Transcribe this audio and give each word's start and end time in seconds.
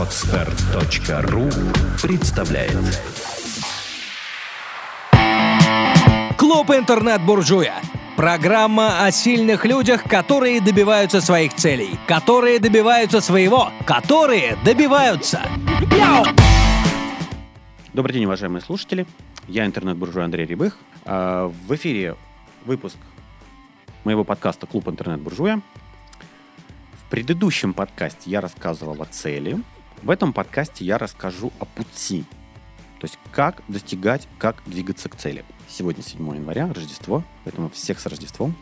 Отстар.ру 0.00 1.50
представляет 2.00 2.72
Клуб 6.38 6.70
интернет-буржуя. 6.70 7.74
Программа 8.16 9.04
о 9.04 9.10
сильных 9.10 9.66
людях, 9.66 10.04
которые 10.04 10.62
добиваются 10.62 11.20
своих 11.20 11.52
целей, 11.54 11.98
которые 12.08 12.58
добиваются 12.60 13.20
своего, 13.20 13.68
которые 13.84 14.56
добиваются. 14.64 15.42
Добрый 17.92 18.14
день, 18.14 18.24
уважаемые 18.24 18.62
слушатели. 18.62 19.06
Я 19.48 19.66
интернет-буржуй 19.66 20.24
Андрей 20.24 20.46
Рябых. 20.46 20.78
А, 21.04 21.48
В 21.48 21.74
эфире 21.74 22.16
выпуск 22.64 22.96
моего 24.04 24.24
подкаста 24.24 24.66
«Клуб 24.66 24.88
интернет-буржуя». 24.88 25.60
В 26.94 27.10
предыдущем 27.10 27.74
подкасте 27.74 28.30
я 28.30 28.40
рассказывал 28.40 29.02
о 29.02 29.04
цели. 29.04 29.58
В 30.02 30.08
этом 30.08 30.32
подкасте 30.32 30.84
я 30.84 30.96
расскажу 30.96 31.52
о 31.58 31.66
пути. 31.66 32.24
То 33.00 33.06
есть 33.06 33.18
как 33.32 33.62
достигать, 33.68 34.26
как 34.38 34.62
двигаться 34.64 35.10
к 35.10 35.16
цели. 35.16 35.44
Сегодня 35.68 36.02
7 36.02 36.36
января, 36.36 36.72
Рождество, 36.72 37.22
поэтому 37.44 37.68
всех 37.68 38.00
с 38.00 38.06
Рождеством. 38.06 38.54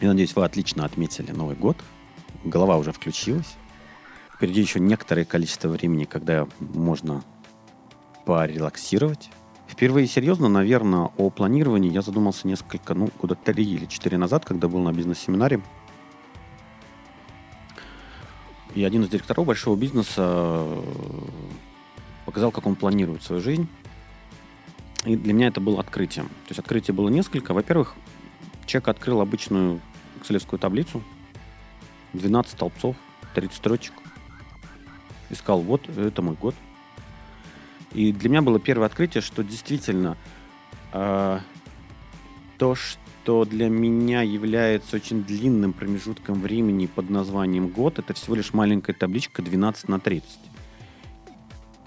Я 0.00 0.08
надеюсь, 0.08 0.34
вы 0.34 0.44
отлично 0.44 0.84
отметили 0.84 1.32
Новый 1.32 1.54
год. 1.54 1.76
Голова 2.44 2.78
уже 2.78 2.92
включилась. 2.92 3.56
Впереди 4.34 4.62
еще 4.62 4.80
некоторое 4.80 5.24
количество 5.24 5.68
времени, 5.68 6.04
когда 6.04 6.48
можно 6.58 7.22
порелаксировать. 8.24 9.30
Впервые 9.68 10.06
серьезно, 10.06 10.48
наверное, 10.48 11.10
о 11.16 11.30
планировании 11.30 11.92
я 11.92 12.02
задумался 12.02 12.48
несколько, 12.48 12.94
ну, 12.94 13.10
года 13.20 13.34
три 13.34 13.64
или 13.64 13.86
четыре 13.86 14.18
назад, 14.18 14.44
когда 14.44 14.68
был 14.68 14.80
на 14.80 14.92
бизнес-семинаре. 14.92 15.62
И 18.74 18.84
один 18.84 19.02
из 19.02 19.08
директоров 19.10 19.46
большого 19.46 19.76
бизнеса 19.76 20.22
э, 20.24 20.82
показал, 22.24 22.50
как 22.50 22.66
он 22.66 22.74
планирует 22.74 23.22
свою 23.22 23.42
жизнь. 23.42 23.68
И 25.04 25.16
для 25.16 25.34
меня 25.34 25.48
это 25.48 25.60
было 25.60 25.80
открытием. 25.80 26.28
То 26.28 26.50
есть 26.50 26.58
открытие 26.58 26.94
было 26.94 27.08
несколько. 27.08 27.52
Во-первых, 27.52 27.94
человек 28.66 28.88
открыл 28.88 29.20
обычную 29.20 29.80
экселевскую 30.20 30.58
таблицу. 30.58 31.02
12 32.14 32.52
столбцов, 32.52 32.96
30 33.34 33.54
строчек. 33.54 33.94
И 35.28 35.34
сказал, 35.34 35.60
вот, 35.60 35.88
это 35.88 36.22
мой 36.22 36.34
год. 36.34 36.54
И 37.92 38.12
для 38.12 38.30
меня 38.30 38.42
было 38.42 38.58
первое 38.58 38.86
открытие, 38.86 39.20
что 39.20 39.42
действительно 39.42 40.16
э, 40.92 41.40
то, 42.58 42.74
что 42.74 43.01
для 43.44 43.68
меня 43.68 44.22
является 44.22 44.96
очень 44.96 45.22
длинным 45.22 45.72
промежутком 45.72 46.40
времени 46.40 46.86
под 46.86 47.10
названием 47.10 47.68
год, 47.68 47.98
это 47.98 48.14
всего 48.14 48.34
лишь 48.34 48.52
маленькая 48.52 48.94
табличка 48.94 49.42
12 49.42 49.88
на 49.88 50.00
30. 50.00 50.40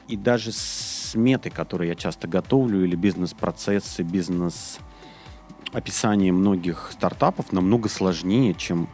И 0.08 0.18
даже 0.18 0.52
сметы, 0.52 1.50
которые 1.50 1.90
я 1.90 1.96
часто 1.96 2.28
готовлю, 2.28 2.84
или 2.84 2.96
бизнес-процессы, 2.96 4.04
бизнес-описание 4.04 6.32
многих 6.32 6.92
стартапов 6.92 7.52
намного 7.52 7.90
сложнее, 7.90 8.54
чем 8.54 8.88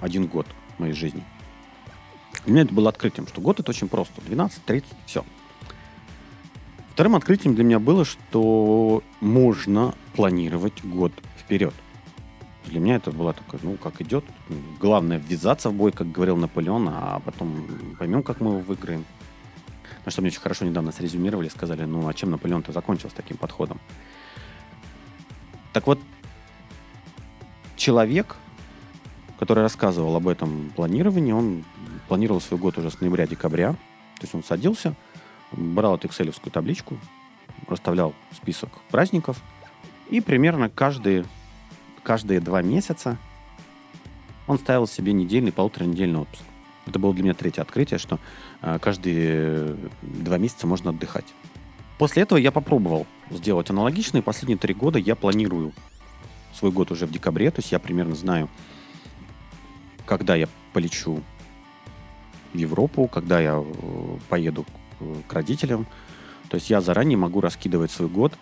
один 0.00 0.26
год 0.26 0.46
моей 0.78 0.94
жизни. 0.94 1.22
Для 2.44 2.52
меня 2.52 2.62
это 2.62 2.74
было 2.74 2.88
открытием, 2.88 3.26
что 3.26 3.40
год 3.40 3.60
это 3.60 3.70
очень 3.70 3.88
просто. 3.88 4.20
12, 4.22 4.64
30, 4.64 4.88
все. 5.06 5.24
Вторым 6.96 7.14
открытием 7.14 7.54
для 7.54 7.62
меня 7.62 7.78
было, 7.78 8.06
что 8.06 9.02
можно 9.20 9.94
планировать 10.14 10.82
год 10.82 11.12
вперед. 11.36 11.74
Для 12.64 12.80
меня 12.80 12.96
это 12.96 13.10
было 13.10 13.34
такое, 13.34 13.60
ну, 13.62 13.76
как 13.76 14.00
идет. 14.00 14.24
Главное 14.80 15.18
ввязаться 15.18 15.68
в 15.68 15.74
бой, 15.74 15.92
как 15.92 16.10
говорил 16.10 16.38
Наполеон, 16.38 16.88
а 16.90 17.20
потом 17.22 17.68
поймем, 17.98 18.22
как 18.22 18.40
мы 18.40 18.52
его 18.52 18.60
выиграем. 18.60 19.04
На 20.06 20.10
что 20.10 20.22
мне 20.22 20.30
очень 20.30 20.40
хорошо 20.40 20.64
недавно 20.64 20.90
срезюмировали, 20.90 21.50
сказали, 21.50 21.84
ну, 21.84 22.08
а 22.08 22.14
чем 22.14 22.30
Наполеон-то 22.30 22.72
закончил 22.72 23.10
с 23.10 23.12
таким 23.12 23.36
подходом? 23.36 23.78
Так 25.74 25.86
вот, 25.86 26.00
человек, 27.76 28.36
который 29.38 29.62
рассказывал 29.62 30.16
об 30.16 30.28
этом 30.28 30.72
планировании, 30.74 31.32
он 31.32 31.62
планировал 32.08 32.40
свой 32.40 32.58
год 32.58 32.78
уже 32.78 32.90
с 32.90 33.02
ноября-декабря. 33.02 33.72
То 33.72 34.22
есть 34.22 34.34
он 34.34 34.42
садился, 34.42 34.96
брал 35.52 35.96
эту 35.96 36.08
excel 36.08 36.34
табличку, 36.50 36.98
расставлял 37.68 38.14
список 38.32 38.70
праздников, 38.90 39.40
и 40.10 40.20
примерно 40.20 40.68
каждые, 40.68 41.24
каждые 42.02 42.40
два 42.40 42.62
месяца 42.62 43.18
он 44.46 44.58
ставил 44.58 44.86
себе 44.86 45.12
недельный, 45.12 45.52
полуторанедельный 45.52 46.20
отпуск. 46.20 46.44
Это 46.86 46.98
было 47.00 47.12
для 47.12 47.24
меня 47.24 47.34
третье 47.34 47.62
открытие, 47.62 47.98
что 47.98 48.20
э, 48.62 48.78
каждые 48.80 49.76
два 50.02 50.38
месяца 50.38 50.68
можно 50.68 50.90
отдыхать. 50.90 51.26
После 51.98 52.22
этого 52.22 52.38
я 52.38 52.52
попробовал 52.52 53.06
сделать 53.30 53.70
аналогично, 53.70 54.18
и 54.18 54.22
последние 54.22 54.58
три 54.58 54.72
года 54.72 54.98
я 54.98 55.16
планирую 55.16 55.72
свой 56.54 56.70
год 56.70 56.92
уже 56.92 57.06
в 57.06 57.10
декабре, 57.10 57.50
то 57.50 57.60
есть 57.60 57.72
я 57.72 57.78
примерно 57.80 58.14
знаю, 58.14 58.48
когда 60.04 60.36
я 60.36 60.48
полечу 60.72 61.22
в 62.52 62.56
Европу, 62.56 63.08
когда 63.08 63.40
я 63.40 63.56
э, 63.58 64.18
поеду 64.28 64.64
к 65.28 65.32
родителям. 65.32 65.86
То 66.48 66.56
есть 66.56 66.70
я 66.70 66.80
заранее 66.80 67.18
могу 67.18 67.40
раскидывать 67.40 67.90
свой 67.90 68.08
год, 68.08 68.32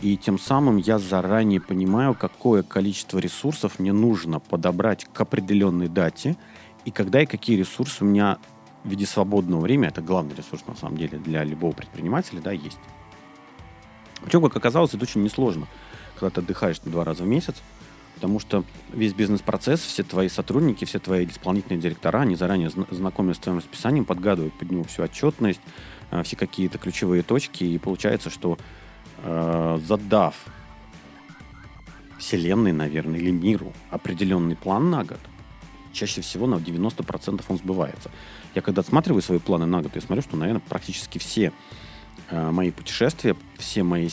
и 0.00 0.16
тем 0.16 0.38
самым 0.38 0.76
я 0.76 0.98
заранее 0.98 1.60
понимаю, 1.60 2.14
какое 2.14 2.62
количество 2.62 3.18
ресурсов 3.18 3.78
мне 3.78 3.92
нужно 3.92 4.40
подобрать 4.40 5.06
к 5.12 5.20
определенной 5.20 5.88
дате, 5.88 6.36
и 6.84 6.90
когда 6.90 7.22
и 7.22 7.26
какие 7.26 7.56
ресурсы 7.56 8.04
у 8.04 8.06
меня 8.06 8.38
в 8.84 8.88
виде 8.88 9.06
свободного 9.06 9.60
времени, 9.60 9.88
это 9.88 10.02
главный 10.02 10.34
ресурс 10.34 10.66
на 10.66 10.76
самом 10.76 10.98
деле 10.98 11.18
для 11.18 11.44
любого 11.44 11.72
предпринимателя, 11.72 12.40
да, 12.40 12.52
есть. 12.52 12.78
Причем, 14.22 14.42
как 14.42 14.56
оказалось, 14.56 14.94
это 14.94 15.02
очень 15.02 15.22
несложно, 15.22 15.66
когда 16.14 16.30
ты 16.30 16.40
отдыхаешь 16.40 16.78
два 16.80 17.04
раза 17.04 17.24
в 17.24 17.26
месяц, 17.26 17.56
потому 18.16 18.40
что 18.40 18.64
весь 18.92 19.12
бизнес-процесс, 19.12 19.80
все 19.80 20.02
твои 20.02 20.28
сотрудники, 20.28 20.86
все 20.86 20.98
твои 20.98 21.26
исполнительные 21.26 21.78
директора, 21.78 22.20
они 22.20 22.34
заранее 22.34 22.70
знакомы 22.70 23.34
с 23.34 23.38
твоим 23.38 23.58
расписанием, 23.58 24.06
подгадывают 24.06 24.54
под 24.54 24.70
него 24.70 24.84
всю 24.84 25.02
отчетность, 25.02 25.60
э, 26.10 26.22
все 26.22 26.34
какие-то 26.34 26.78
ключевые 26.78 27.22
точки, 27.22 27.64
и 27.64 27.76
получается, 27.78 28.30
что 28.30 28.56
э, 29.22 29.78
задав 29.84 30.34
Вселенной, 32.18 32.72
наверное, 32.72 33.20
или 33.20 33.30
миру 33.30 33.74
определенный 33.90 34.56
план 34.56 34.90
на 34.90 35.04
год, 35.04 35.20
чаще 35.92 36.22
всего 36.22 36.46
на 36.46 36.54
90% 36.54 37.44
он 37.46 37.58
сбывается. 37.58 38.10
Я 38.54 38.62
когда 38.62 38.80
отсматриваю 38.80 39.20
свои 39.20 39.38
планы 39.38 39.66
на 39.66 39.82
год, 39.82 39.94
я 39.94 40.00
смотрю, 40.00 40.22
что, 40.22 40.38
наверное, 40.38 40.62
практически 40.66 41.18
все 41.18 41.52
э, 42.30 42.50
мои 42.50 42.70
путешествия, 42.70 43.36
все 43.58 43.82
мои 43.82 44.08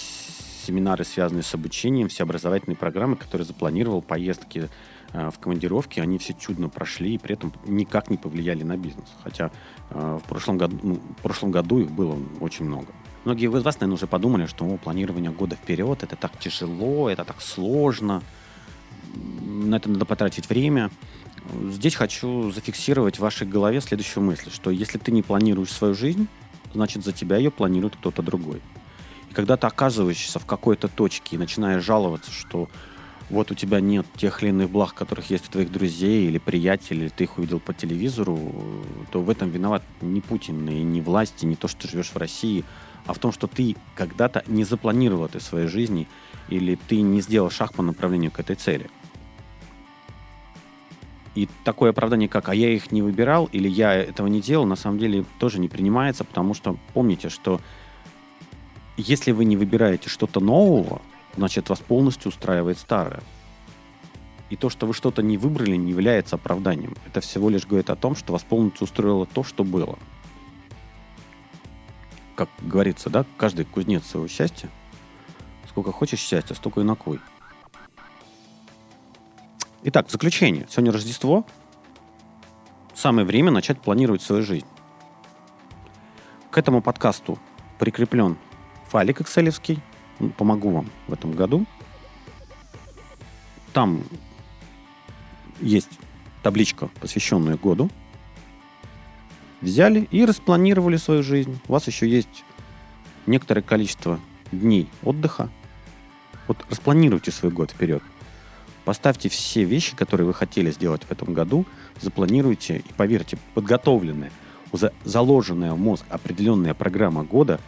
семинары, 0.64 1.04
связанные 1.04 1.44
с 1.44 1.54
обучением, 1.54 2.08
все 2.08 2.24
образовательные 2.24 2.78
программы, 2.78 3.16
которые 3.16 3.46
запланировал, 3.46 4.02
поездки 4.02 4.70
э, 5.14 5.30
в 5.30 5.40
командировке, 5.40 6.02
они 6.02 6.18
все 6.18 6.34
чудно 6.34 6.70
прошли 6.70 7.16
и 7.16 7.18
при 7.18 7.34
этом 7.34 7.54
никак 7.66 8.10
не 8.10 8.18
повлияли 8.18 8.64
на 8.64 8.78
бизнес. 8.78 9.10
Хотя 9.24 9.52
э, 9.90 10.20
в, 10.24 10.28
прошлом 10.28 10.58
году, 10.58 10.80
ну, 10.84 10.96
в 10.96 11.22
прошлом 11.22 11.52
году 11.52 11.80
их 11.80 11.92
было 11.92 12.18
очень 12.40 12.66
много. 12.66 12.88
Многие 13.26 13.48
из 13.48 13.64
вас, 13.64 13.76
наверное, 13.76 13.96
уже 13.96 14.08
подумали, 14.08 14.46
что 14.46 14.66
о, 14.66 14.78
планирование 14.78 15.32
года 15.32 15.56
вперед 15.56 16.04
это 16.04 16.16
так 16.16 16.38
тяжело, 16.40 17.10
это 17.10 17.24
так 17.24 17.42
сложно, 17.42 18.22
на 19.42 19.76
это 19.76 19.90
надо 19.90 20.06
потратить 20.06 20.50
время. 20.50 20.90
Здесь 21.70 21.96
хочу 21.96 22.52
зафиксировать 22.52 23.18
в 23.18 23.20
вашей 23.20 23.48
голове 23.48 23.82
следующую 23.82 24.24
мысль, 24.24 24.50
что 24.52 24.72
если 24.72 24.98
ты 24.98 25.12
не 25.12 25.22
планируешь 25.22 25.72
свою 25.72 25.94
жизнь, 25.94 26.28
значит 26.74 27.04
за 27.04 27.12
тебя 27.12 27.38
ее 27.38 27.52
планирует 27.52 27.96
кто-то 27.96 28.22
другой. 28.22 28.62
И 29.34 29.36
когда 29.36 29.58
ты 29.58 29.66
оказываешься 29.66 30.38
в 30.38 30.46
какой-то 30.46 30.88
точке 30.88 31.36
и 31.36 31.40
начинаешь 31.40 31.84
жаловаться, 31.84 32.30
что 32.30 32.70
вот 33.32 33.50
у 33.50 33.56
тебя 33.56 33.80
нет 33.80 34.06
тех 34.16 34.44
или 34.44 34.52
иных 34.52 34.70
благ, 34.70 34.94
которых 34.94 35.32
есть 35.32 35.50
у 35.50 35.52
твоих 35.52 35.72
друзей 35.72 36.28
или 36.28 36.38
приятелей, 36.38 37.06
или 37.06 37.10
ты 37.10 37.24
их 37.24 37.40
увидел 37.40 37.60
по 37.60 37.74
телевизору, 37.74 38.38
то 39.12 39.22
в 39.22 39.32
этом 39.32 39.50
виноват 39.50 39.82
не 40.02 40.22
Путин 40.22 40.70
и 40.70 40.84
не 40.84 41.02
власти, 41.02 41.48
не 41.48 41.56
то, 41.56 41.68
что 41.68 41.82
ты 41.82 41.88
живешь 41.88 42.12
в 42.12 42.18
России, 42.18 42.64
а 43.08 43.14
в 43.14 43.18
том, 43.18 43.32
что 43.32 43.48
ты 43.48 43.76
когда-то 43.96 44.44
не 44.46 44.64
запланировал 44.66 45.26
этой 45.26 45.42
своей 45.42 45.66
жизни 45.66 46.08
или 46.50 46.78
ты 46.88 47.02
не 47.02 47.20
сделал 47.22 47.50
шаг 47.50 47.74
по 47.74 47.82
направлению 47.82 48.30
к 48.30 48.40
этой 48.40 48.56
цели. 48.56 48.88
И 51.34 51.50
такое 51.64 51.90
оправдание, 51.90 52.30
как 52.30 52.50
«а 52.50 52.54
я 52.54 52.70
их 52.70 52.92
не 52.92 53.02
выбирал» 53.02 53.50
или 53.52 53.68
«я 53.68 53.96
этого 53.96 54.28
не 54.28 54.42
делал», 54.42 54.68
на 54.68 54.76
самом 54.76 55.00
деле 55.00 55.26
тоже 55.40 55.60
не 55.60 55.70
принимается, 55.70 56.24
потому 56.24 56.54
что 56.54 56.78
помните, 56.94 57.30
что 57.30 57.60
если 58.98 59.32
вы 59.32 59.46
не 59.46 59.58
выбираете 59.58 60.10
что-то 60.10 60.40
нового, 60.40 61.02
значит 61.36 61.70
вас 61.70 61.80
полностью 61.80 62.30
устраивает 62.30 62.78
старое. 62.78 63.22
И 64.50 64.56
то, 64.56 64.70
что 64.70 64.86
вы 64.86 64.94
что-то 64.94 65.24
не 65.24 65.38
выбрали, 65.38 65.76
не 65.76 65.92
является 65.92 66.36
оправданием. 66.36 66.96
Это 67.08 67.22
всего 67.22 67.50
лишь 67.50 67.66
говорит 67.66 67.90
о 67.90 67.96
том, 67.96 68.16
что 68.16 68.34
вас 68.34 68.44
полностью 68.44 68.84
устроило 68.86 69.26
то, 69.26 69.44
что 69.44 69.64
было. 69.64 69.98
Как 72.36 72.50
говорится, 72.62 73.10
да, 73.10 73.26
каждый 73.38 73.66
кузнец 73.66 74.06
своего 74.06 74.28
счастья. 74.28 74.70
Сколько 75.68 75.92
хочешь 75.92 76.20
счастья, 76.20 76.54
столько 76.54 76.82
и 76.82 76.84
накуй. 76.84 77.20
Итак, 79.84 80.08
в 80.08 80.12
заключение. 80.12 80.68
Сегодня 80.70 80.92
Рождество. 80.92 81.46
самое 82.94 83.26
время 83.26 83.50
начать 83.50 83.82
планировать 83.82 84.22
свою 84.22 84.44
жизнь. 84.44 84.68
К 86.52 86.60
этому 86.60 86.82
подкасту 86.82 87.40
прикреплен 87.80 88.38
файлик 88.94 89.22
экселевский. 89.22 89.80
Помогу 90.38 90.70
вам 90.70 90.90
в 91.08 91.14
этом 91.14 91.32
году. 91.32 91.66
Там 93.74 94.04
есть 95.60 95.90
табличка, 96.44 96.90
посвященная 97.02 97.58
году. 97.58 97.90
Взяли 99.62 100.08
и 100.12 100.26
распланировали 100.26 100.98
свою 100.98 101.24
жизнь. 101.24 101.60
У 101.68 101.74
вас 101.74 101.88
еще 101.88 102.08
есть 102.08 102.46
некоторое 103.26 103.64
количество 103.64 104.20
дней 104.52 104.88
отдыха. 105.02 105.50
Вот 106.48 106.64
распланируйте 106.70 107.32
свой 107.32 107.52
год 107.52 107.72
вперед. 107.72 108.04
Поставьте 108.86 109.28
все 109.28 109.64
вещи, 109.64 109.96
которые 109.96 110.28
вы 110.28 110.36
хотели 110.36 110.70
сделать 110.70 111.02
в 111.02 111.12
этом 111.12 111.34
году, 111.34 111.66
запланируйте 112.00 112.78
и 112.78 112.94
поверьте, 112.96 113.40
подготовленная, 113.56 114.32
заложенная 115.04 115.74
в 115.74 115.80
мозг 115.80 116.06
определенная 116.10 116.76
программа 116.76 117.24
года 117.24 117.60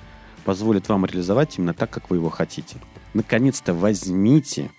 позволит 0.45 0.87
вам 0.87 1.05
реализовать 1.05 1.57
именно 1.57 1.73
так, 1.73 1.89
как 1.89 2.09
вы 2.09 2.17
его 2.17 2.29
хотите. 2.29 2.77
Наконец-то 3.13 3.73
возьмите 3.73 4.71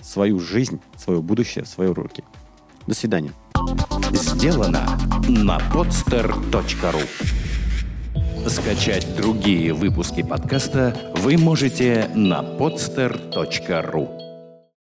свою 0.00 0.38
жизнь, 0.38 0.80
свое 0.96 1.20
будущее 1.20 1.64
в 1.64 1.68
свои 1.68 1.88
руки. 1.88 2.24
До 2.86 2.94
свидания. 2.94 3.32
Сделано 4.12 4.98
на 5.28 5.58
podster.ru 5.72 7.02
Скачать 8.48 9.14
другие 9.16 9.74
выпуски 9.74 10.22
подкаста 10.22 10.96
вы 11.16 11.36
можете 11.36 12.08
на 12.14 12.40
podster.ru 12.40 14.27